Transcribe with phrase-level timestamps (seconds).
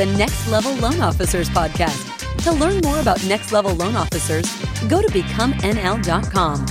[0.00, 2.42] the Next Level Loan Officers podcast.
[2.44, 4.50] To learn more about Next Level Loan Officers,
[4.88, 6.66] go to becomenl.com.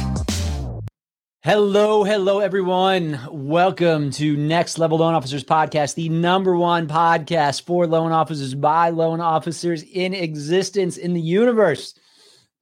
[1.43, 3.20] Hello, hello, everyone.
[3.29, 8.89] Welcome to Next Level Loan Officers Podcast, the number one podcast for loan officers by
[8.89, 11.93] loan officers in existence in the universe.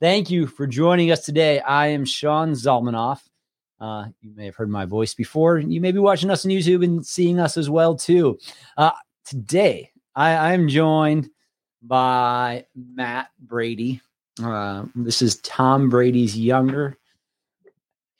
[0.01, 1.61] Thank you for joining us today.
[1.61, 3.21] I am Sean Zalmanoff.
[3.79, 5.59] Uh, you may have heard my voice before.
[5.59, 8.37] You may be watching us on YouTube and seeing us as well too.
[8.75, 8.91] Uh,
[9.23, 11.29] today, I, am joined
[11.83, 14.01] by Matt Brady.
[14.43, 16.97] Uh, this is Tom Brady's younger,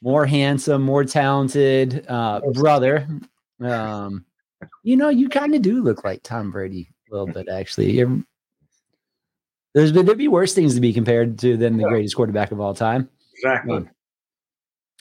[0.04, 3.08] more handsome, more talented uh, brother.
[3.60, 4.26] Um,
[4.84, 7.92] you know, you kind of do look like Tom Brady a little bit, actually.
[7.94, 8.24] You're,
[9.74, 12.60] there's been there'd be worse things to be compared to than the greatest quarterback of
[12.60, 13.10] all time.
[13.34, 13.78] Exactly.
[13.78, 13.90] Um,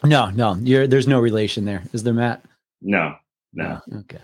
[0.02, 2.42] no, no, you're there's no relation there, is there, Matt?
[2.80, 3.16] No,
[3.52, 3.80] no.
[4.00, 4.20] Okay.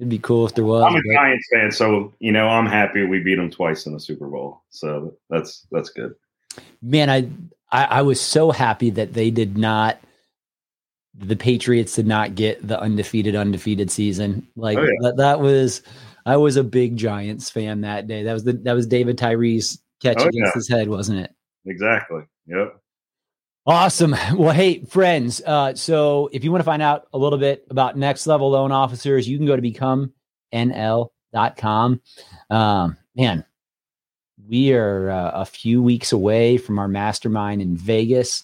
[0.00, 0.82] It'd be cool if there was.
[0.82, 3.92] I'm a but- Giants fan, so you know I'm happy we beat them twice in
[3.92, 4.62] the Super Bowl.
[4.70, 6.14] So that's that's good.
[6.82, 7.28] man, I,
[7.70, 10.00] I I was so happy that they did not.
[11.14, 14.48] The Patriots did not get the undefeated undefeated season.
[14.56, 14.88] Like Oh, yeah.
[15.02, 15.82] that, that was.
[16.24, 18.22] I was a big Giants fan that day.
[18.22, 20.52] That was the that was David Tyree's catch Oh, against yeah.
[20.54, 21.34] his head, wasn't it?
[21.66, 22.22] Exactly.
[22.46, 22.80] Yep.
[23.70, 24.16] Awesome.
[24.36, 25.40] Well, hey, friends.
[25.46, 28.72] Uh, so if you want to find out a little bit about next level loan
[28.72, 29.62] officers, you can go to
[30.52, 32.00] becomenl.com.
[32.50, 33.44] Um, man,
[34.48, 38.42] we are uh, a few weeks away from our mastermind in Vegas.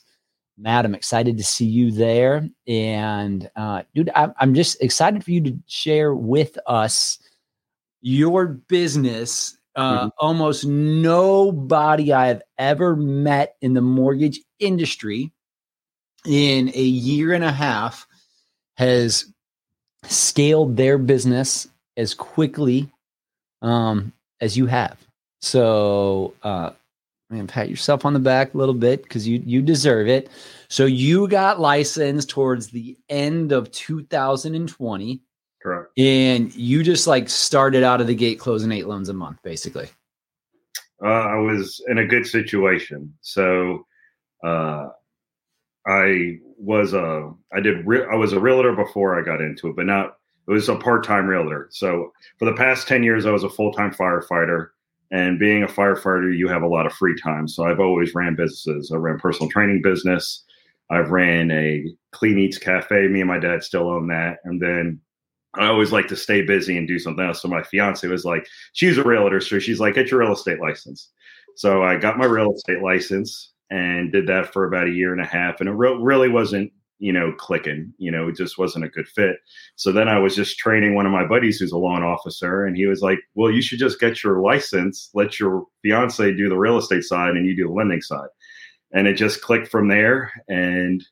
[0.57, 2.49] Matt, I'm excited to see you there.
[2.69, 7.19] And uh, dude, I'm, I'm just excited for you to share with us
[8.01, 9.59] your business.
[9.75, 10.11] Uh, Mhm.
[10.19, 15.33] Almost nobody I have ever met in the mortgage industry
[16.25, 18.07] in a year and a half
[18.77, 19.33] has
[20.05, 22.91] scaled their business as quickly
[23.63, 24.99] um, as you have.
[25.41, 26.71] So, uh,
[27.31, 30.31] man, pat yourself on the back a little bit because you you deserve it.
[30.69, 35.21] So you got licensed towards the end of 2020,
[35.63, 35.99] Correct.
[35.99, 39.89] and you just like started out of the gate closing eight loans a month, basically.
[41.03, 43.87] Uh, I was in a good situation, so
[44.47, 44.91] uh,
[45.87, 49.77] I was a I did re- I was a realtor before I got into it,
[49.77, 50.17] but not
[50.49, 51.69] it was a part time realtor.
[51.71, 54.69] So for the past ten years, I was a full time firefighter.
[55.13, 57.47] And being a firefighter, you have a lot of free time.
[57.47, 58.91] So I've always ran businesses.
[58.93, 60.45] I ran personal training business.
[60.91, 63.07] I've ran a clean eats cafe.
[63.07, 64.39] Me and my dad still own that.
[64.45, 65.01] And then
[65.55, 67.41] I always like to stay busy and do something else.
[67.41, 70.61] So my fiance was like, she's a realtor, so she's like, get your real estate
[70.61, 71.11] license.
[71.55, 75.21] So I got my real estate license and did that for about a year and
[75.21, 77.93] a half, and it re- really wasn't, you know, clicking.
[77.99, 79.37] You know, it just wasn't a good fit.
[79.77, 82.77] So then I was just training one of my buddies who's a loan officer, and
[82.77, 86.59] he was like, "Well, you should just get your license, let your fiance do the
[86.59, 88.29] real estate side, and you do the lending side."
[88.93, 91.05] And it just clicked from there, and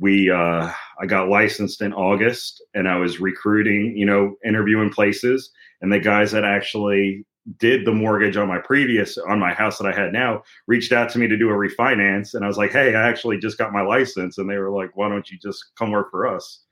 [0.00, 5.50] we uh, I got licensed in August, and I was recruiting, you know, interviewing places,
[5.80, 7.24] and the guys that actually
[7.56, 11.08] did the mortgage on my previous on my house that I had now reached out
[11.10, 13.72] to me to do a refinance, and I was like, "Hey, I actually just got
[13.72, 16.64] my license," and they were like, "Why don't you just come work for us,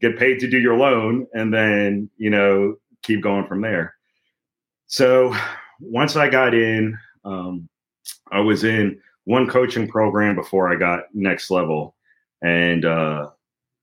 [0.00, 3.94] get paid to do your loan, and then you know keep going from there."
[4.86, 5.34] So
[5.80, 7.68] once I got in, um,
[8.30, 11.94] I was in one coaching program before I got next level,
[12.42, 13.30] and uh,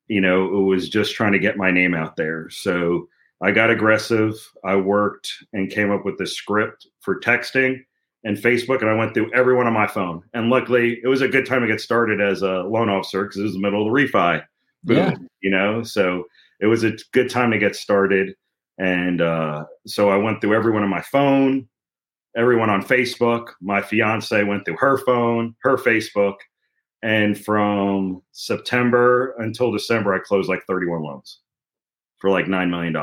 [0.08, 2.48] you know it was just trying to get my name out there.
[2.50, 3.08] So
[3.42, 4.34] I got aggressive.
[4.64, 7.80] I worked and came up with this script for texting
[8.24, 10.22] and Facebook, and I went through everyone on my phone.
[10.34, 13.38] And luckily, it was a good time to get started as a loan officer because
[13.38, 14.42] it was the middle of the refi.
[14.84, 15.14] Boom, Yeah.
[15.42, 16.24] you know, so
[16.60, 18.34] it was a good time to get started.
[18.78, 21.68] And uh, so I went through everyone on my phone,
[22.36, 23.48] everyone on Facebook.
[23.60, 26.36] My fiance went through her phone, her Facebook.
[27.02, 31.40] And from September until December, I closed like 31 loans
[32.18, 32.96] for like $9 million.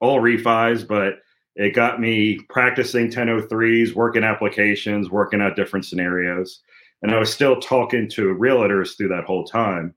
[0.00, 1.14] All refis, but
[1.54, 6.60] it got me practicing 1003s, working applications, working out different scenarios.
[7.02, 9.94] And I was still talking to realtors through that whole time.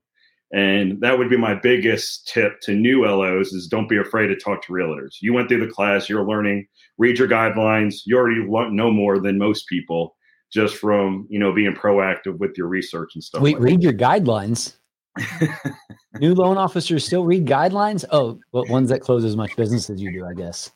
[0.52, 4.36] And that would be my biggest tip to new LOs is don't be afraid to
[4.36, 5.16] talk to realtors.
[5.20, 6.66] You went through the class, you're learning,
[6.98, 8.02] read your guidelines.
[8.06, 10.16] You already know more than most people
[10.52, 13.42] just from, you know, being proactive with your research and stuff.
[13.42, 14.76] Wait, like read your guidelines.
[16.20, 18.04] New loan officers still read guidelines?
[18.10, 20.70] Oh, well, ones that close as much business as you do, I guess.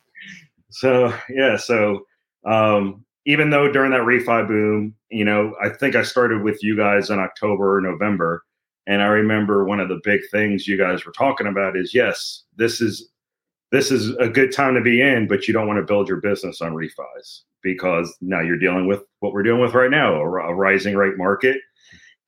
[0.69, 2.05] So yeah, so
[2.45, 6.77] um, even though during that refi boom, you know, I think I started with you
[6.77, 8.43] guys in October or November,
[8.87, 12.43] and I remember one of the big things you guys were talking about is yes,
[12.55, 13.09] this is
[13.71, 16.17] this is a good time to be in, but you don't want to build your
[16.17, 20.23] business on refis because now you're dealing with what we're dealing with right now a,
[20.23, 21.57] a rising rate market.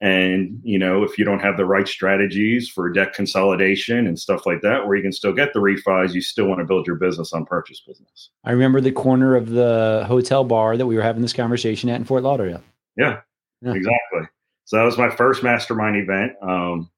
[0.04, 4.46] And, you know, if you don't have the right strategies for debt consolidation and stuff
[4.46, 6.98] like that, where you can still get the refis, you still want to build your
[6.98, 8.30] business on purchase business.
[8.44, 11.96] I remember the corner of the hotel bar that we were having this conversation at
[11.96, 12.62] in Fort Lauderdale.
[12.98, 13.22] Yeah,
[13.62, 13.76] yeah.
[13.76, 14.28] exactly.
[14.66, 16.34] So that was my first mastermind event.
[16.42, 16.92] Um,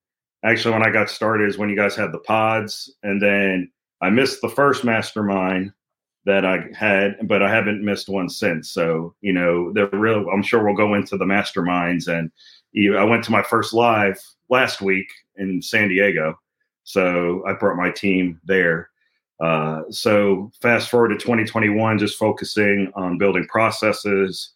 [0.43, 2.91] actually, when I got started is when you guys had the pods.
[3.03, 3.71] And then
[4.01, 5.73] I missed the first mastermind
[6.25, 8.71] that I had, but I haven't missed one since.
[8.71, 10.27] So, you know, they're real.
[10.33, 12.07] I'm sure we'll go into the masterminds.
[12.07, 12.31] And
[12.97, 14.19] I went to my first live
[14.49, 16.39] last week in San Diego.
[16.83, 18.89] So I brought my team there.
[19.39, 24.53] Uh, so fast forward to 2021, just focusing on building processes,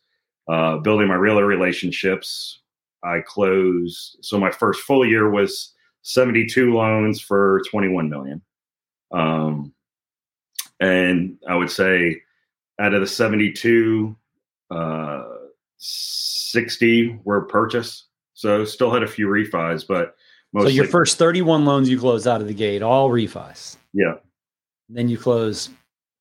[0.48, 2.60] uh, building my realtor relationships.
[3.04, 4.18] I closed.
[4.22, 5.74] So my first full year was
[6.04, 8.42] 72 loans for 21 million.
[9.12, 9.74] Um,
[10.80, 12.22] and I would say
[12.80, 14.15] out of the 72,
[14.72, 15.24] uh,
[15.77, 18.06] 60 were purchase.
[18.39, 20.15] So still had a few refis, but
[20.53, 20.71] mostly.
[20.71, 23.75] So your first 31 loans you closed out of the gate, all refis.
[23.91, 24.13] Yeah.
[24.88, 25.69] Then you close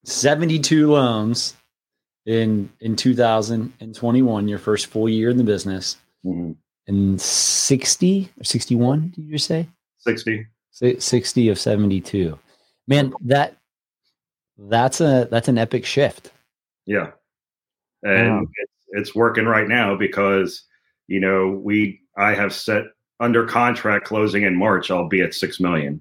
[0.04, 1.54] 72 loans
[2.26, 5.96] in in 2021, your first full year in the business.
[6.26, 6.54] Mm-hmm.
[6.88, 9.68] And 60 or 61, did you just say?
[9.98, 10.44] 60.
[10.98, 12.36] 60 of 72.
[12.88, 13.58] Man, that
[14.58, 16.32] that's a that's an epic shift.
[16.84, 17.12] Yeah.
[18.02, 20.64] And it's, it's working right now because
[21.08, 22.84] you know, we I have set
[23.20, 26.00] under contract closing in March, I'll be at six million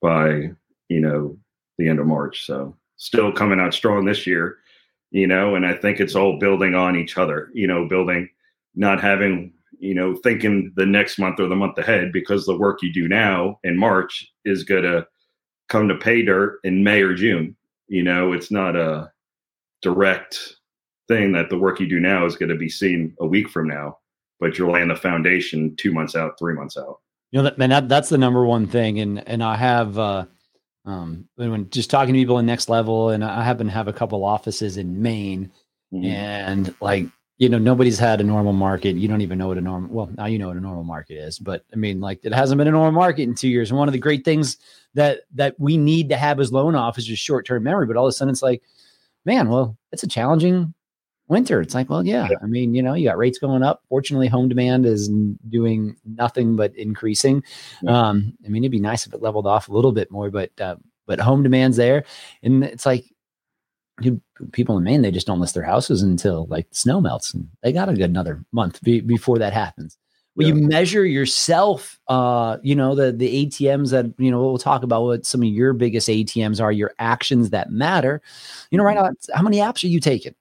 [0.00, 0.50] by,
[0.88, 1.36] you know,
[1.78, 2.46] the end of March.
[2.46, 4.56] So still coming out strong this year,
[5.10, 8.28] you know, and I think it's all building on each other, you know, building
[8.74, 9.52] not having
[9.82, 13.08] you know, thinking the next month or the month ahead because the work you do
[13.08, 15.04] now in March is to
[15.68, 17.56] come to pay dirt in May or June.
[17.88, 19.10] You know, it's not a
[19.82, 20.54] direct
[21.08, 23.66] thing that the work you do now is going to be seen a week from
[23.66, 23.98] now,
[24.42, 26.98] but you're laying the foundation two months out, three months out.
[27.30, 28.98] You know, that, man, that, that's the number one thing.
[28.98, 30.26] And, and I have, uh,
[30.84, 33.92] um, when just talking to people in next level, and I happen to have a
[33.92, 35.52] couple offices in Maine,
[35.94, 36.04] mm-hmm.
[36.04, 37.06] and like
[37.38, 40.10] you know nobody's had a normal market you don't even know what a normal well
[40.16, 42.68] now you know what a normal market is but i mean like it hasn't been
[42.68, 44.58] a normal market in two years and one of the great things
[44.94, 48.10] that that we need to have as loan officers is short-term memory but all of
[48.10, 48.62] a sudden it's like
[49.24, 50.72] man well it's a challenging
[51.32, 54.28] winter it's like well yeah, i mean you know you got rates going up fortunately
[54.28, 55.08] home demand is
[55.48, 57.42] doing nothing but increasing
[57.88, 60.50] um i mean it'd be nice if it leveled off a little bit more but
[60.60, 60.76] uh,
[61.06, 62.04] but home demand's there
[62.42, 63.04] and it's like
[64.52, 67.72] people in Maine, they just don't list their houses until like snow melts, and they
[67.72, 69.98] got a good another month be, before that happens.
[70.34, 70.54] Well, yeah.
[70.54, 75.02] you measure yourself, uh, you know, the the ATMs that you know we'll talk about
[75.04, 78.22] what some of your biggest ATMs are, your actions that matter.
[78.70, 80.34] You know, right now, how many apps are you taking?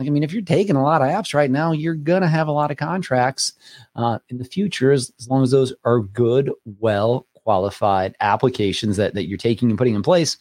[0.00, 2.48] Like, I mean, if you're taking a lot of apps right now, you're gonna have
[2.48, 3.52] a lot of contracts
[3.96, 9.12] uh, in the future, as, as long as those are good, well qualified applications that
[9.12, 10.38] that you're taking and putting in place.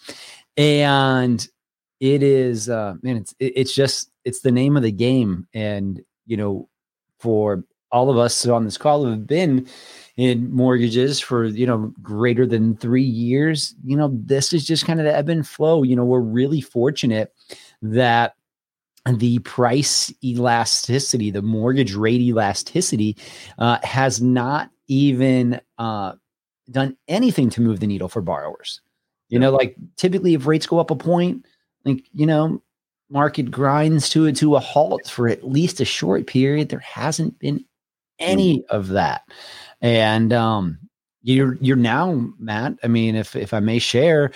[0.55, 1.45] And
[1.99, 6.37] it is uh man it's it's just it's the name of the game and you
[6.37, 6.69] know
[7.19, 9.67] for all of us on this call who have been
[10.15, 15.01] in mortgages for you know greater than three years you know this is just kind
[15.01, 17.33] of the ebb and flow you know we're really fortunate
[17.81, 18.35] that
[19.07, 23.17] the price elasticity the mortgage rate elasticity
[23.57, 26.13] uh, has not even uh,
[26.69, 28.81] done anything to move the needle for borrowers.
[29.29, 31.45] You know like typically if rates go up a point
[31.85, 32.61] like you know
[33.09, 37.37] market grinds to it to a halt for at least a short period there hasn't
[37.39, 37.63] been
[38.19, 39.21] any of that.
[39.81, 40.79] And um
[41.21, 44.31] you're you're now matt i mean if if i may share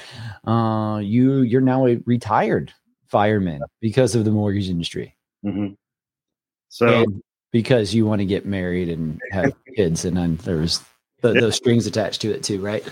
[0.46, 2.74] uh you you're now a retired
[3.14, 5.16] fireman because of the mortgage industry
[5.46, 5.74] mm-hmm.
[6.70, 10.82] so and because you want to get married and have kids and then there's
[11.22, 12.84] the, those strings attached to it too right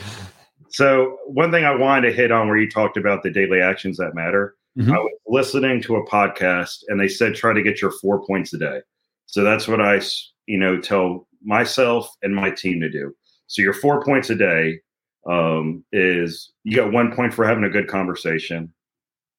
[0.72, 3.98] so one thing I wanted to hit on where you talked about the daily actions
[3.98, 4.56] that matter.
[4.78, 4.94] Mm-hmm.
[4.94, 8.54] I was listening to a podcast and they said try to get your four points
[8.54, 8.82] a day.
[9.26, 10.02] So that's what I
[10.48, 13.14] you know tell myself and my team to do.
[13.48, 14.80] So your four points a day
[15.30, 18.74] um, is you got one point for having a good conversation.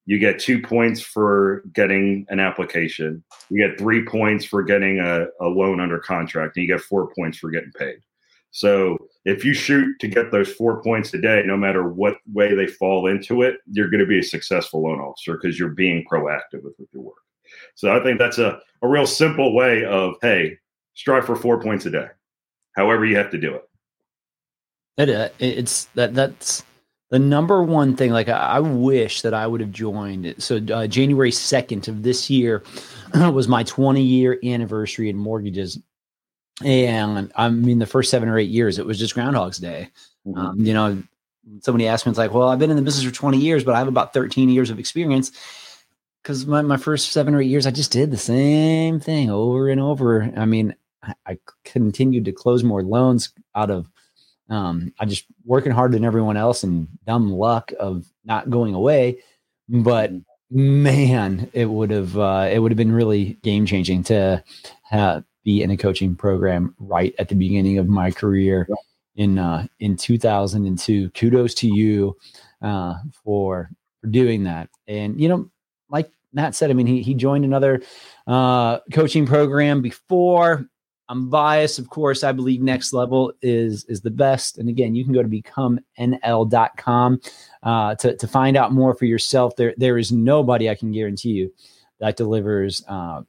[0.04, 3.22] You get two points for getting an application.
[3.50, 7.12] You get three points for getting a, a loan under contract, and you get four
[7.14, 7.98] points for getting paid.
[8.50, 12.54] So if you shoot to get those four points a day, no matter what way
[12.54, 16.04] they fall into it, you're going to be a successful loan officer because you're being
[16.10, 17.16] proactive with, with your work.
[17.74, 20.58] So I think that's a, a real simple way of, hey,
[20.94, 22.08] strive for four points a day,
[22.76, 23.62] however you have to do it.
[24.98, 26.64] It, uh, it's that that's
[27.12, 30.34] the number one thing, like I, I wish that I would have joined.
[30.38, 32.62] So uh, January second of this year
[33.14, 35.78] was my 20 year anniversary in mortgages,
[36.64, 39.90] and I mean the first seven or eight years it was just Groundhog's Day.
[40.26, 40.38] Mm-hmm.
[40.38, 41.02] Um, you know,
[41.60, 43.74] somebody asked me, it's like, well, I've been in the business for 20 years, but
[43.74, 45.32] I have about 13 years of experience
[46.22, 49.68] because my, my first seven or eight years, I just did the same thing over
[49.68, 50.32] and over.
[50.34, 53.86] I mean, I, I continued to close more loans out of
[54.52, 59.18] um, I just working harder than everyone else and dumb luck of not going away.
[59.68, 60.82] But mm-hmm.
[60.82, 64.44] man, it would have uh, it would have been really game changing to
[64.92, 68.68] uh, be in a coaching program right at the beginning of my career
[69.16, 71.10] in uh, in 2002.
[71.10, 72.16] Kudos to you
[72.60, 73.70] uh, for
[74.02, 74.68] for doing that.
[74.86, 75.50] And you know,
[75.88, 77.82] like Matt said, I mean, he he joined another
[78.26, 80.66] uh, coaching program before.
[81.12, 82.24] I'm biased, of course.
[82.24, 84.56] I believe Next Level is is the best.
[84.56, 87.20] And again, you can go to becomenl.com
[87.62, 89.54] uh, to to find out more for yourself.
[89.56, 91.52] There there is nobody I can guarantee you
[92.00, 93.20] that delivers uh,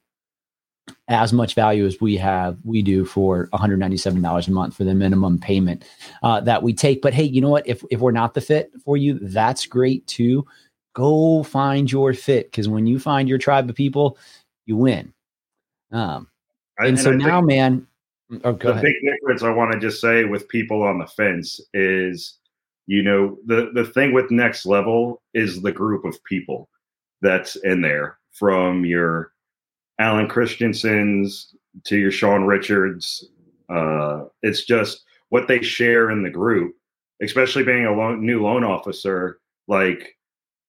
[1.08, 5.38] as much value as we have we do for $197 a month for the minimum
[5.38, 5.84] payment
[6.22, 7.02] uh, that we take.
[7.02, 7.68] But hey, you know what?
[7.68, 10.46] If if we're not the fit for you, that's great too.
[10.94, 14.16] Go find your fit because when you find your tribe of people,
[14.64, 15.12] you win.
[15.92, 16.28] Um,
[16.78, 17.86] and, and so now, man,
[18.44, 18.82] oh, the ahead.
[18.82, 22.38] big difference I want to just say with people on the fence is,
[22.86, 26.68] you know, the the thing with next level is the group of people
[27.20, 29.32] that's in there from your
[29.98, 31.54] Alan Christensen's
[31.84, 33.28] to your Sean Richards.
[33.68, 36.74] Uh, it's just what they share in the group,
[37.22, 39.40] especially being a loan, new loan officer.
[39.66, 40.16] Like,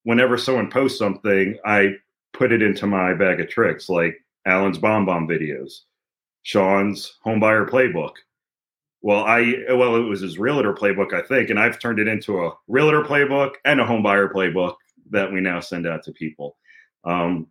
[0.04, 1.96] whenever someone posts something, I
[2.34, 5.82] put it into my bag of tricks, like Alan's BombBomb videos.
[6.46, 8.12] Sean's homebuyer playbook.
[9.02, 12.46] Well, I well, it was his realtor playbook, I think, and I've turned it into
[12.46, 14.76] a realtor playbook and a homebuyer playbook
[15.10, 16.56] that we now send out to people.
[17.04, 17.48] Um,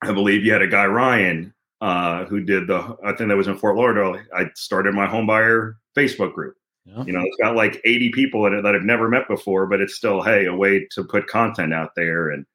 [0.00, 2.96] I believe you had a guy Ryan uh, who did the.
[3.04, 4.22] I think that was in Fort Lauderdale.
[4.32, 6.54] I started my homebuyer Facebook group.
[6.84, 7.02] Yeah.
[7.04, 9.80] You know, it's got like 80 people in it that I've never met before, but
[9.80, 12.46] it's still hey a way to put content out there and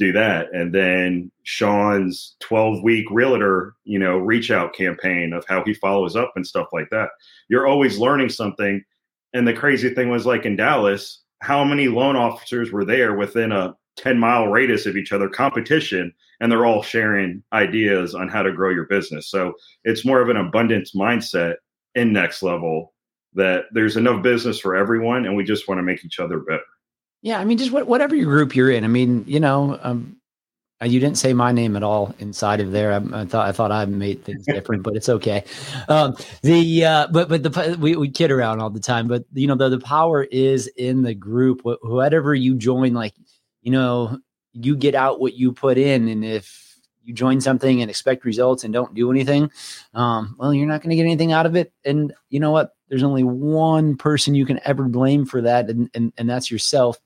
[0.00, 0.48] do that.
[0.52, 6.16] And then Sean's 12 week realtor, you know, reach out campaign of how he follows
[6.16, 7.10] up and stuff like that.
[7.48, 8.82] You're always learning something.
[9.34, 13.52] And the crazy thing was like in Dallas, how many loan officers were there within
[13.52, 18.42] a 10 mile radius of each other competition and they're all sharing ideas on how
[18.42, 19.28] to grow your business.
[19.28, 19.52] So
[19.84, 21.56] it's more of an abundance mindset
[21.94, 22.94] in next level
[23.34, 26.62] that there's enough business for everyone and we just want to make each other better.
[27.22, 28.84] Yeah, I mean, just what, whatever your group you're in.
[28.84, 30.16] I mean, you know, um,
[30.82, 32.92] uh, you didn't say my name at all inside of there.
[32.92, 35.44] I, I thought I thought I made things different, but it's okay.
[35.88, 39.46] Um, the uh, but but the we, we kid around all the time, but you
[39.46, 41.60] know the the power is in the group.
[41.62, 43.14] Wh- whatever you join, like
[43.60, 44.18] you know,
[44.54, 48.64] you get out what you put in, and if you join something and expect results
[48.64, 49.50] and don't do anything,
[49.92, 51.72] um, well, you're not going to get anything out of it.
[51.84, 52.74] And you know what?
[52.88, 56.98] There's only one person you can ever blame for that, and and, and that's yourself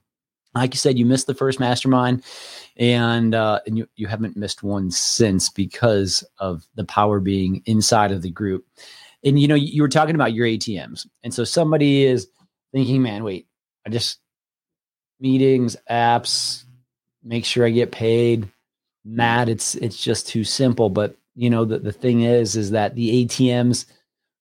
[0.55, 2.23] like you said, you missed the first mastermind,
[2.77, 8.13] and uh, and you you haven't missed one since because of the power being inside
[8.13, 8.65] of the group.
[9.25, 12.29] And you know, you were talking about your ATMs, and so somebody is
[12.73, 13.47] thinking, "Man, wait,
[13.87, 14.21] I just
[15.21, 16.65] meetings, apps,
[17.23, 18.49] make sure I get paid."
[19.05, 20.91] Matt, it's it's just too simple.
[20.91, 23.87] But you know, the the thing is, is that the ATMs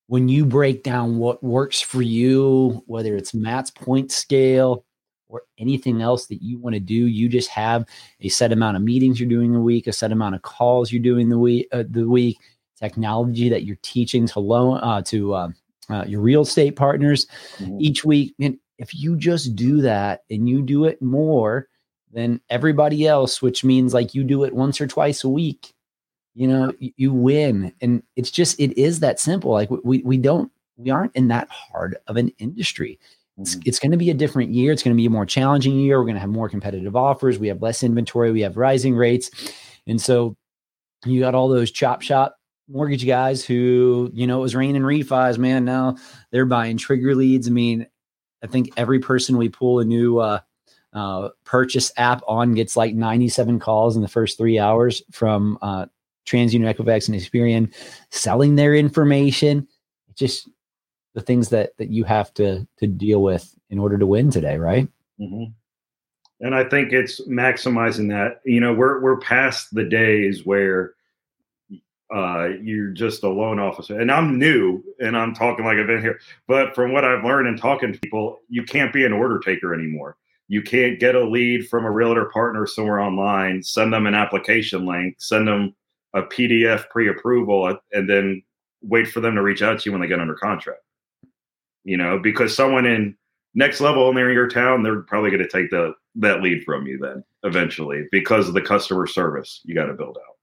[0.06, 4.84] when you break down what works for you, whether it's Matt's point scale
[5.28, 6.94] or anything else that you want to do.
[6.94, 7.86] You just have
[8.20, 11.02] a set amount of meetings you're doing a week, a set amount of calls you're
[11.02, 12.38] doing the week, uh, the week,
[12.78, 15.48] technology that you're teaching to loan uh, to uh,
[15.88, 17.26] uh, your real estate partners
[17.58, 17.80] mm-hmm.
[17.80, 18.34] each week.
[18.40, 21.68] And if you just do that and you do it more
[22.12, 25.72] than everybody else, which means like you do it once or twice a week,
[26.34, 27.72] you know, you, you win.
[27.80, 29.52] And it's just it is that simple.
[29.52, 32.98] Like we we don't we aren't in that hard of an industry.
[33.38, 33.62] It's, mm-hmm.
[33.66, 34.72] it's going to be a different year.
[34.72, 35.98] It's going to be a more challenging year.
[35.98, 37.38] We're going to have more competitive offers.
[37.38, 38.30] We have less inventory.
[38.32, 39.30] We have rising rates.
[39.86, 40.36] And so
[41.04, 42.36] you got all those chop shop
[42.68, 45.64] mortgage guys who, you know, it was raining refis, man.
[45.64, 45.96] Now
[46.30, 47.48] they're buying trigger leads.
[47.48, 47.86] I mean,
[48.42, 50.40] I think every person we pull a new uh,
[50.92, 55.86] uh, purchase app on gets like 97 calls in the first three hours from uh,
[56.26, 57.74] TransUnion, Equifax, and Experian
[58.10, 59.66] selling their information.
[60.08, 60.48] It just
[61.14, 64.58] the things that that you have to to deal with in order to win today,
[64.58, 64.88] right?
[65.20, 65.52] Mm-hmm.
[66.40, 68.40] And I think it's maximizing that.
[68.44, 70.94] You know, we're we're past the days where
[72.14, 73.98] uh, you're just a loan officer.
[73.98, 76.20] And I'm new and I'm talking like I've been here.
[76.46, 79.74] But from what I've learned and talking to people, you can't be an order taker
[79.74, 80.16] anymore.
[80.48, 84.84] you can't get a lead from a realtor partner somewhere online, send them an application
[84.84, 85.74] link, send them
[86.14, 88.42] a PDF pre-approval, and then
[88.82, 90.80] wait for them to reach out to you when they get under contract.
[91.84, 93.16] You know, because someone in
[93.54, 96.96] next level near your town, they're probably going to take the that lead from you
[96.98, 100.34] then eventually because of the customer service you got to build out.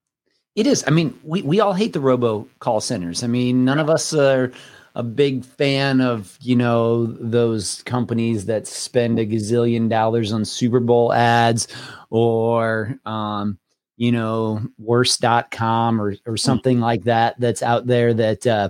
[0.56, 0.84] It is.
[0.86, 3.24] I mean, we, we all hate the robo call centers.
[3.24, 4.52] I mean, none of us are
[4.96, 10.82] a big fan of, you know, those companies that spend a gazillion dollars on Super
[10.82, 11.70] Bowl ads
[12.10, 13.58] or, um,
[13.96, 16.82] you know, worse.com or, or something mm.
[16.82, 18.70] like that that's out there that, uh,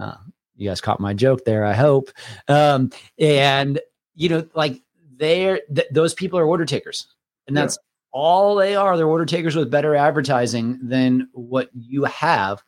[0.00, 0.16] uh,
[0.56, 2.10] you guys caught my joke there, I hope.
[2.48, 3.80] Um, and,
[4.14, 4.80] you know, like
[5.16, 7.06] they're, th- those people are order takers.
[7.46, 7.86] And that's yeah.
[8.12, 8.96] all they are.
[8.96, 12.62] They're order takers with better advertising than what you have.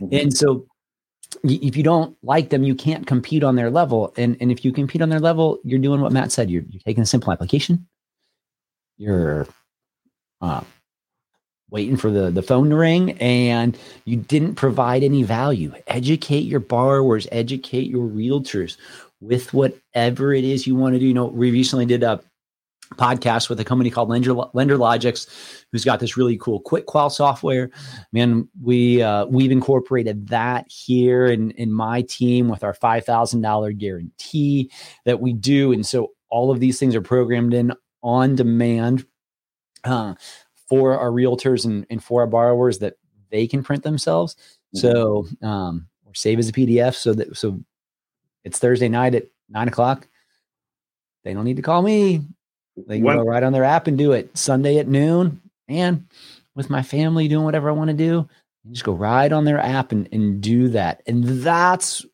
[0.00, 0.14] Mm-hmm.
[0.14, 0.66] And so
[1.42, 4.14] if you don't like them, you can't compete on their level.
[4.16, 6.50] And, and if you compete on their level, you're doing what Matt said.
[6.50, 7.86] You're, you're taking a simple application.
[8.96, 9.48] You're
[10.40, 10.62] uh,
[11.74, 15.74] waiting for the, the phone to ring and you didn't provide any value.
[15.88, 18.76] Educate your borrowers, educate your realtors
[19.20, 21.06] with whatever it is you want to do.
[21.06, 22.20] You know, we recently did a
[22.92, 27.70] podcast with a company called Lender, LenderLogix, who's got this really cool quick qual software.
[28.12, 33.40] Man, we uh, we've incorporated that here in in my team with our five thousand
[33.40, 34.70] dollar guarantee
[35.06, 39.06] that we do, and so all of these things are programmed in on demand.
[39.82, 40.14] Uh,
[40.68, 42.96] for our realtors and, and for our borrowers that
[43.30, 44.36] they can print themselves.
[44.74, 44.78] Mm-hmm.
[44.78, 47.60] So um, or save as a PDF so that so
[48.44, 50.08] it's Thursday night at nine o'clock.
[51.24, 52.22] They don't need to call me.
[52.76, 53.16] They can what?
[53.16, 54.36] go right on their app and do it.
[54.36, 56.06] Sunday at noon, and
[56.54, 58.28] with my family doing whatever I want to do,
[58.70, 61.02] just go right on their app and, and do that.
[61.06, 62.04] And that's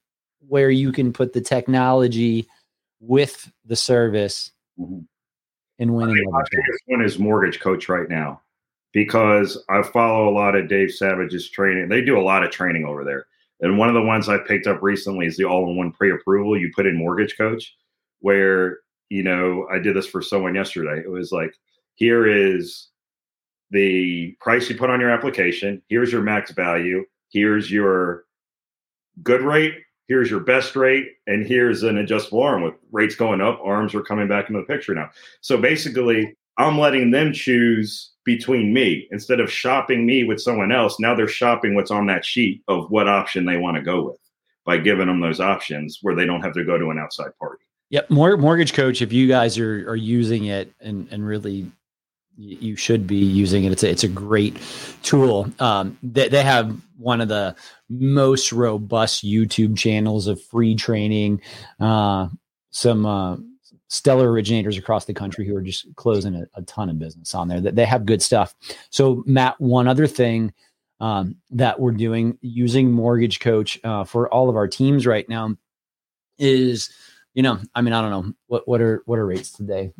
[0.48, 2.48] where you can put the technology
[3.00, 5.00] with the service mm-hmm.
[5.80, 6.24] And winning.
[6.30, 8.40] My biggest one is mortgage coach right now
[8.92, 11.88] because I follow a lot of Dave Savage's training.
[11.88, 13.26] They do a lot of training over there.
[13.60, 16.58] And one of the ones I picked up recently is the all-in-one pre-approval.
[16.58, 17.74] You put in mortgage coach,
[18.20, 21.02] where you know I did this for someone yesterday.
[21.04, 21.54] It was like,
[21.94, 22.88] here is
[23.70, 25.82] the price you put on your application.
[25.88, 27.04] Here's your max value.
[27.30, 28.24] Here's your
[29.22, 29.74] good rate.
[30.10, 33.60] Here's your best rate, and here's an adjustable arm with rates going up.
[33.62, 35.08] Arms are coming back into the picture now.
[35.40, 40.98] So basically, I'm letting them choose between me instead of shopping me with someone else.
[40.98, 44.18] Now they're shopping what's on that sheet of what option they want to go with
[44.64, 47.62] by giving them those options where they don't have to go to an outside party.
[47.90, 48.10] Yep.
[48.10, 51.70] Mortgage coach, if you guys are, are using it and, and really
[52.40, 53.72] you should be using it.
[53.72, 54.56] It's a, it's a great
[55.02, 55.50] tool.
[55.58, 57.54] Um, they, they have one of the
[57.88, 61.42] most robust YouTube channels of free training.
[61.78, 62.28] Uh,
[62.70, 63.36] some uh,
[63.88, 67.48] stellar originators across the country who are just closing a, a ton of business on
[67.48, 67.60] there.
[67.60, 68.54] That they have good stuff.
[68.90, 70.52] So Matt, one other thing
[71.00, 75.56] um, that we're doing using Mortgage Coach uh, for all of our teams right now
[76.38, 76.90] is,
[77.34, 79.92] you know, I mean, I don't know what what are what are rates today.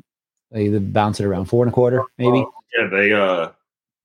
[0.50, 2.40] They, bounce it around four and a quarter, maybe.
[2.40, 2.44] Uh,
[2.78, 3.50] yeah, they uh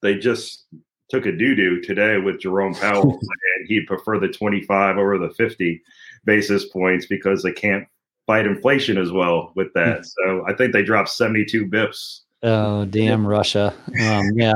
[0.01, 0.65] they just
[1.10, 3.03] took a doo doo today with Jerome Powell,
[3.58, 5.81] and he'd prefer the twenty five over the fifty
[6.25, 7.88] basis points because they can't
[8.25, 9.97] fight inflation as well with that.
[9.97, 10.03] Hmm.
[10.03, 12.21] So I think they dropped 72 bips.
[12.43, 13.73] Oh, damn Russia.
[13.99, 14.53] Um, yeah.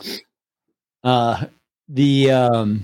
[1.04, 1.46] Uh,
[1.88, 2.82] the, um,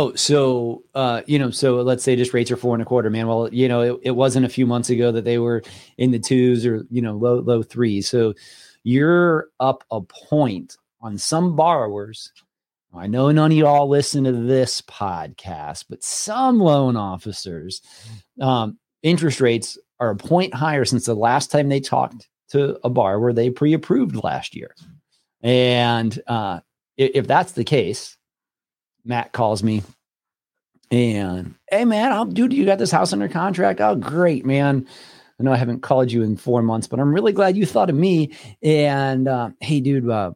[0.00, 3.10] oh, so, uh, you know, so let's say just rates are four and a quarter,
[3.10, 3.26] man.
[3.26, 5.62] Well, you know, it, it wasn't a few months ago that they were
[5.98, 8.08] in the twos or, you know, low, low threes.
[8.08, 8.34] So
[8.82, 12.32] you're up a point on some borrowers
[12.92, 17.82] I know none of y'all listen to this podcast, but some loan officers,
[18.40, 22.90] um, interest rates are a point higher since the last time they talked to a
[22.90, 24.74] borrower they pre-approved last year.
[25.40, 26.60] And uh,
[26.96, 28.16] if, if that's the case,
[29.04, 29.82] Matt calls me
[30.90, 33.80] and hey man, I'll dude, you got this house under contract.
[33.80, 34.86] Oh, great, man.
[35.38, 37.88] I know I haven't called you in four months, but I'm really glad you thought
[37.88, 38.36] of me.
[38.62, 40.32] And uh, hey, dude, uh,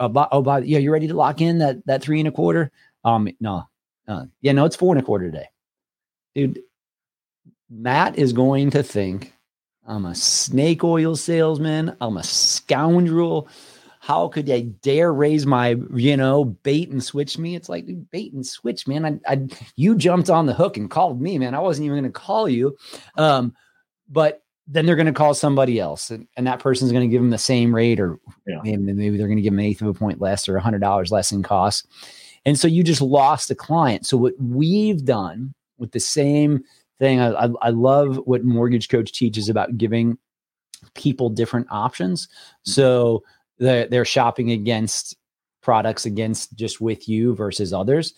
[0.00, 2.72] uh, oh, by, yeah, you ready to lock in that that three and a quarter?
[3.04, 3.68] Um, no,
[4.08, 5.48] uh, yeah, no, it's four and a quarter today,
[6.34, 6.60] dude.
[7.68, 9.32] Matt is going to think
[9.86, 11.96] I'm a snake oil salesman.
[12.00, 13.48] I'm a scoundrel.
[14.10, 17.54] How could I dare raise my, you know, bait and switch me?
[17.54, 19.04] It's like bait and switch, man.
[19.04, 19.46] I, I
[19.76, 21.54] you jumped on the hook and called me, man.
[21.54, 22.76] I wasn't even going to call you.
[23.16, 23.54] Um,
[24.08, 27.22] but then they're going to call somebody else, and, and that person's going to give
[27.22, 28.18] them the same rate, or
[28.48, 28.58] yeah.
[28.64, 30.60] maybe, maybe they're going to give them an eighth of a point less or a
[30.60, 31.86] hundred dollars less in cost.
[32.44, 34.06] And so you just lost a client.
[34.06, 36.64] So what we've done with the same
[36.98, 37.20] thing.
[37.20, 40.18] I, I, I love what Mortgage Coach teaches about giving
[40.94, 42.28] people different options.
[42.64, 43.22] So
[43.60, 45.16] they're, they're shopping against
[45.62, 48.14] products against just with you versus others.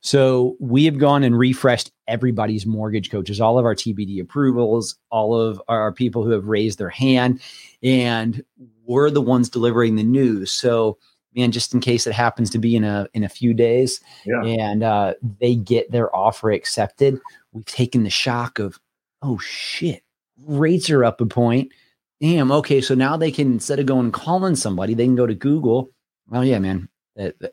[0.00, 5.38] So we have gone and refreshed everybody's mortgage coaches, all of our TBD approvals, all
[5.38, 7.40] of our people who have raised their hand,
[7.82, 8.42] and
[8.84, 10.50] we're the ones delivering the news.
[10.50, 10.98] So
[11.36, 14.42] man, just in case it happens to be in a in a few days, yeah.
[14.42, 17.20] and uh, they get their offer accepted,
[17.52, 18.80] we've taken the shock of,
[19.22, 20.02] oh shit,
[20.44, 21.72] rates are up a point.
[22.20, 22.50] Damn.
[22.50, 25.34] Okay, so now they can instead of going and calling somebody, they can go to
[25.34, 25.90] Google
[26.28, 26.88] well, yeah, man,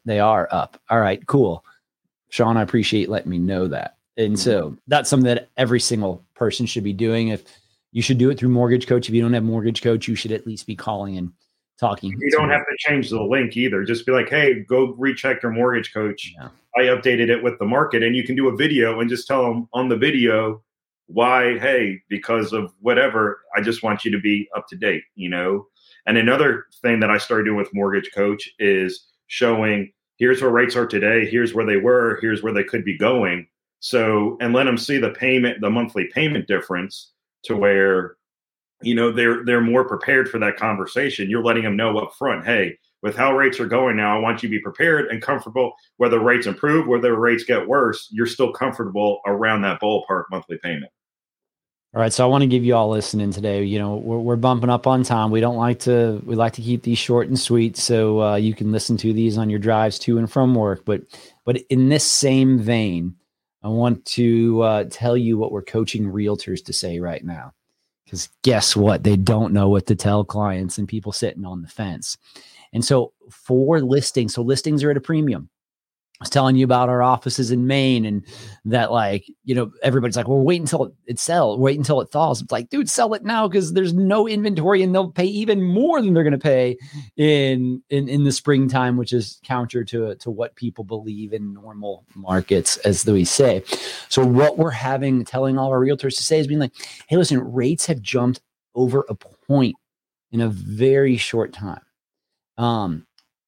[0.06, 0.80] they are up.
[0.90, 1.64] All right, cool.
[2.30, 3.98] Sean, I appreciate letting me know that.
[4.18, 4.76] And so mm-hmm.
[4.88, 7.30] that's something that every single person should be doing.
[7.30, 7.44] If
[7.92, 10.32] you should do it through Mortgage Coach, if you don't have Mortgage Coach, you should
[10.32, 11.32] at least be calling and
[11.80, 12.16] talking.
[12.20, 13.84] You don't have to change the link either.
[13.84, 16.34] Just be like, hey, go recheck your Mortgage Coach.
[16.36, 16.50] Yeah.
[16.76, 19.44] I updated it with the market, and you can do a video and just tell
[19.44, 20.64] them on the video
[21.08, 21.58] why.
[21.60, 25.04] Hey, because of whatever, I just want you to be up to date.
[25.16, 25.68] You know,
[26.06, 30.76] and another thing that I started doing with Mortgage Coach is showing here's where rates
[30.76, 33.48] are today, here's where they were, here's where they could be going.
[33.80, 37.12] So, and let them see the payment, the monthly payment difference
[37.44, 38.16] to where,
[38.82, 41.30] you know, they're they're more prepared for that conversation.
[41.30, 44.42] You're letting them know up front, hey, with how rates are going now, I want
[44.42, 45.74] you to be prepared and comfortable.
[45.98, 50.92] Whether rates improve, whether rates get worse, you're still comfortable around that ballpark monthly payment.
[51.94, 53.64] All right, so I want to give you all listening today.
[53.64, 55.30] You know, we're, we're bumping up on time.
[55.30, 58.56] We don't like to we like to keep these short and sweet, so uh, you
[58.56, 60.86] can listen to these on your drives to and from work.
[60.86, 61.02] But
[61.46, 63.16] but in this same vein,
[63.62, 67.54] I want to uh, tell you what we're coaching realtors to say right now.
[68.06, 69.04] Because guess what?
[69.04, 72.18] They don't know what to tell clients and people sitting on the fence.
[72.74, 75.50] And so for listings, so listings are at a premium
[76.20, 78.26] I was telling you about our offices in Maine and
[78.66, 82.12] that like, you know, everybody's like, well, wait until it, it sells, wait until it
[82.12, 82.40] thaws.
[82.40, 86.02] It's like, dude, sell it now because there's no inventory and they'll pay even more
[86.02, 86.78] than they're to pay
[87.18, 92.06] in, in, in the springtime, which is counter to, to what people believe in normal
[92.16, 93.64] markets, as we say.
[94.08, 96.74] So what we're having, telling all our realtors to say is being like,
[97.08, 98.40] hey, listen, rates have jumped
[98.76, 99.76] over a point
[100.32, 101.82] in a very short time.
[102.58, 103.06] Um,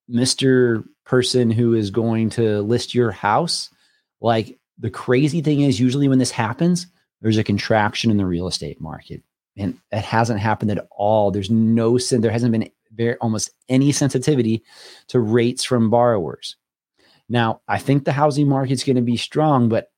[0.09, 3.69] Mr person who is going to list your house.
[4.21, 6.87] Like the crazy thing is, usually when this happens,
[7.21, 9.23] there's a contraction in the real estate market.
[9.57, 11.31] And it hasn't happened at all.
[11.31, 14.63] There's no sin, there hasn't been very almost any sensitivity
[15.07, 16.57] to rates from borrowers.
[17.29, 19.91] Now, I think the housing market's going to be strong, but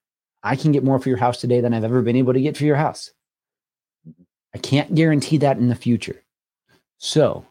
[0.44, 2.56] I can get more for your house today than I've ever been able to get
[2.56, 3.12] for your house.
[4.54, 6.24] I can't guarantee that in the future.
[7.00, 7.46] So,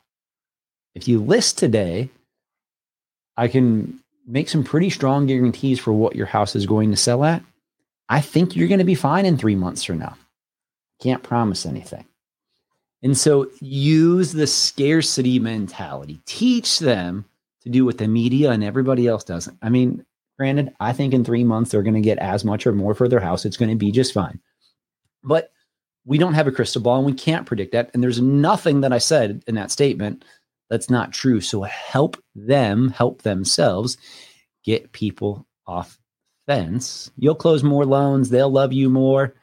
[0.97, 2.11] if you list today
[3.37, 7.25] I can make some pretty strong guarantees for what your house is going to sell
[7.25, 7.43] at.
[8.09, 10.17] I think you're going to be fine in three months from now.
[11.01, 12.07] Can't promise anything.
[13.03, 16.21] And so use the scarcity mentality.
[16.25, 17.27] Teach them
[17.63, 19.59] to do what the media and everybody else doesn't.
[19.61, 20.05] I mean,
[20.39, 23.09] granted, I think in three months they're going to get as much or more for
[23.09, 23.45] their house.
[23.45, 24.41] It's going to be just fine.
[25.23, 25.53] But
[26.05, 27.91] we don't have a crystal ball and we can't predict that.
[27.93, 30.25] And there's nothing that I said in that statement
[30.69, 31.41] that's not true.
[31.41, 33.97] So help them help themselves
[34.65, 35.99] get people off
[36.47, 37.11] fence.
[37.17, 38.31] You'll close more loans.
[38.31, 39.35] They'll love you more.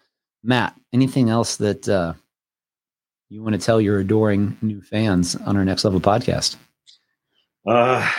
[0.43, 2.13] Matt, anything else that uh,
[3.29, 6.57] you want to tell your adoring new fans on our next level podcast?
[7.65, 8.09] Uh,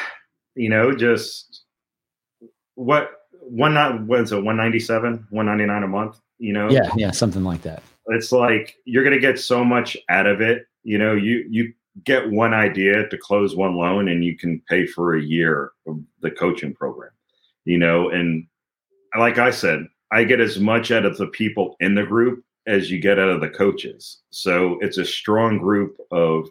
[0.54, 1.64] you know, just
[2.74, 7.62] what one not was it 197 199 a month you know yeah yeah something like
[7.62, 11.72] that it's like you're gonna get so much out of it you know you you
[12.02, 16.00] get one idea to close one loan and you can pay for a year of
[16.20, 17.10] the coaching program
[17.64, 18.10] you know?
[18.10, 18.46] And
[19.18, 22.90] like i said i get as much out of the people in the group as
[22.90, 24.22] you get out of the coaches.
[24.30, 26.48] So it's a strong group of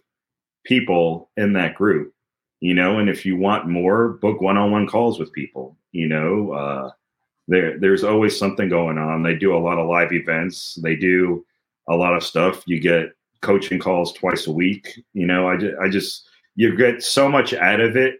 [0.64, 2.14] people in that group
[2.62, 3.00] you know?
[3.00, 6.54] And if you want more book one-on-one calls with people you know?
[6.54, 6.92] Uh,
[7.48, 9.22] there there's always something going on.
[9.22, 10.80] They do a lot of live events.
[10.82, 11.46] They do
[11.90, 12.64] a lot of stuff.
[12.66, 13.10] You get
[13.44, 15.00] coaching calls twice a week.
[15.14, 18.16] You know, I just, I just you get so much out of it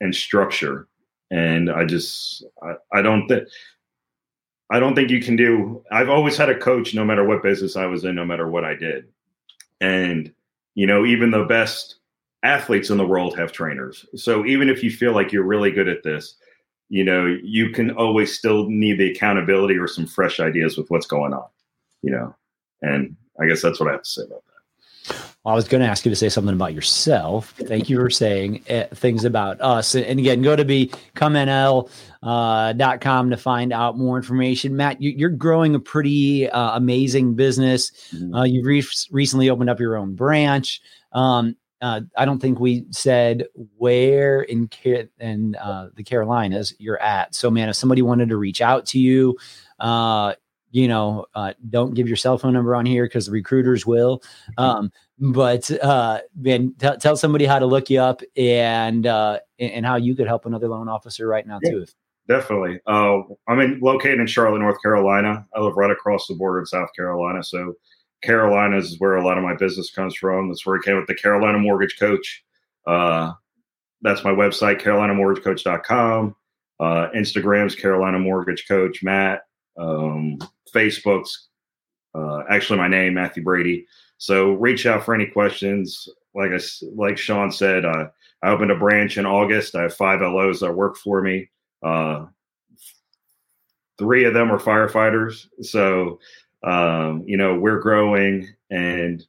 [0.00, 0.88] and structure,
[1.30, 3.48] and I just I, I don't think.
[4.68, 5.84] I don't think you can do.
[5.92, 8.64] I've always had a coach, no matter what business I was in, no matter what
[8.64, 9.04] I did,
[9.80, 10.32] and
[10.74, 11.96] you know, even the best
[12.42, 14.04] athletes in the world have trainers.
[14.16, 16.36] So even if you feel like you're really good at this,
[16.88, 21.06] you know, you can always still need the accountability or some fresh ideas with what's
[21.06, 21.46] going on.
[22.02, 22.36] You know,
[22.82, 24.56] and I guess that's what I have to say about that.
[25.44, 27.54] I was going to ask you to say something about yourself.
[27.56, 29.94] Thank you for saying uh, things about us.
[29.94, 31.88] And again, go to becomenl.com
[32.24, 34.74] uh, to find out more information.
[34.76, 37.92] Matt, you, are growing a pretty uh, amazing business.
[38.12, 38.34] Mm-hmm.
[38.34, 40.80] Uh, you've re- recently opened up your own branch.
[41.12, 43.46] Um, uh, I don't think we said
[43.76, 44.68] where in
[45.20, 47.36] in uh, the Carolinas you're at.
[47.36, 49.36] So, man, if somebody wanted to reach out to you,
[49.78, 50.34] uh,
[50.76, 54.22] you know, uh, don't give your cell phone number on here because the recruiters will.
[54.58, 59.86] Um, but uh, man, t- tell somebody how to look you up and uh, and
[59.86, 61.86] how you could help another loan officer right now yeah, too.
[62.28, 62.80] Definitely.
[62.86, 65.46] Uh, I'm in, located in Charlotte, North Carolina.
[65.54, 67.72] I live right across the border in South Carolina, so
[68.22, 70.48] Carolina is where a lot of my business comes from.
[70.48, 72.44] That's where I came with the Carolina Mortgage Coach.
[72.86, 73.32] Uh,
[74.02, 76.36] that's my website, carolinamortgagecoach.com.
[76.78, 79.40] Uh, Instagram's Carolina Mortgage Coach Matt.
[79.78, 80.38] Um,
[80.74, 81.48] Facebook's
[82.14, 83.86] uh, actually my name, Matthew Brady.
[84.18, 86.08] So reach out for any questions.
[86.34, 86.58] Like I,
[86.94, 88.08] like Sean said, uh,
[88.42, 89.74] I opened a branch in August.
[89.74, 91.50] I have five LOs that work for me.
[91.82, 92.26] Uh,
[93.98, 95.48] three of them are firefighters.
[95.62, 96.20] So,
[96.62, 98.48] um, you know, we're growing.
[98.70, 99.24] And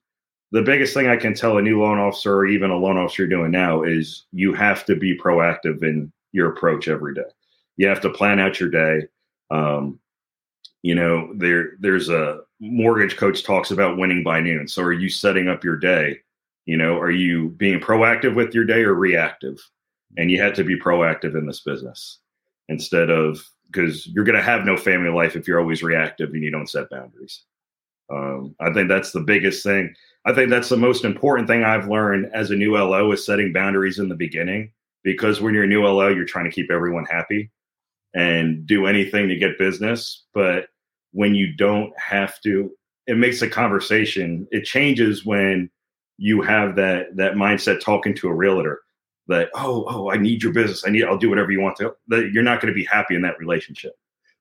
[0.52, 3.28] the biggest thing I can tell a new loan officer or even a loan officer
[3.28, 7.22] doing now is you have to be proactive in your approach every day.
[7.76, 9.08] You have to plan out your day.
[9.52, 10.00] Um,
[10.88, 14.70] you know there there's a mortgage coach talks about winning by noon.
[14.70, 16.20] So are you setting up your day?
[16.66, 19.58] You know are you being proactive with your day or reactive?
[20.16, 22.20] And you have to be proactive in this business
[22.70, 26.42] instead of because you're going to have no family life if you're always reactive and
[26.42, 27.44] you don't set boundaries.
[28.10, 29.94] Um, i think that's the biggest thing.
[30.26, 33.52] I think that's the most important thing i've learned as a new lo is setting
[33.52, 34.72] boundaries in the beginning
[35.04, 37.52] because when you're a new lo you're trying to keep everyone happy
[38.18, 40.26] and do anything to get business.
[40.34, 40.70] But
[41.18, 42.72] when you don't have to
[43.08, 45.68] it makes a conversation it changes when
[46.18, 48.82] you have that that mindset talking to a realtor
[49.28, 50.84] that oh oh i need your business.
[50.86, 53.16] I need i'll do whatever you want to that you're not going to be happy
[53.16, 53.94] in that relationship.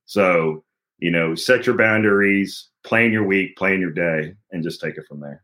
[0.05, 0.63] So
[0.99, 5.07] you know set your boundaries plan your week plan your day and just take it
[5.09, 5.43] from there.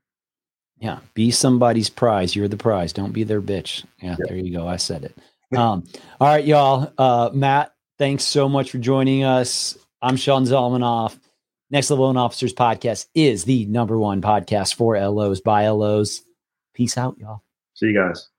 [0.78, 2.36] Yeah be somebody's prize.
[2.36, 2.94] You're the prize.
[2.94, 3.86] Don't be their bitch.
[4.00, 4.28] Yeah yep.
[4.28, 4.68] there you go.
[4.68, 5.18] I said it.
[5.58, 5.84] Um
[6.22, 6.94] all right y'all.
[6.96, 11.18] Uh matt thanks so much for joining us I'm Sean Zalmanoff.
[11.72, 16.24] Next Level Loan Officers podcast is the number one podcast for LOs by LOs.
[16.74, 17.42] Peace out, y'all.
[17.74, 18.33] See you guys.